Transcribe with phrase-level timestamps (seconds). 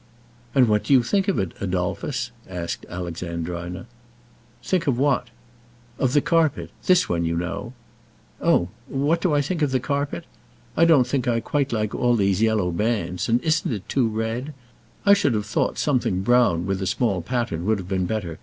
[0.55, 3.85] "And what do you think of it, Adolphus?" asked Alexandrina.
[4.63, 5.29] "Think of what?"
[5.99, 7.73] "Of the carpet this one, you know!"
[8.41, 10.23] "Oh what do I think of the carpet?
[10.75, 14.55] I don't think I quite like all these yellow bands; and isn't it too red?
[15.05, 18.39] I should have thought something brown with a small pattern would have been better.